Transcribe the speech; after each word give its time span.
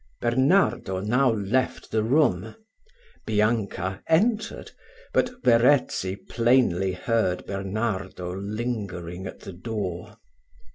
Bernardo 0.19 0.99
now 0.99 1.29
left 1.31 1.91
the 1.91 2.01
room: 2.01 2.55
Bianca 3.27 4.01
entered; 4.07 4.71
but 5.13 5.29
Verezzi 5.43 6.15
plainly 6.15 6.93
heard 6.93 7.45
Bernardo 7.45 8.33
lingering 8.33 9.27
at 9.27 9.41
the 9.41 9.53
door. 9.53 10.17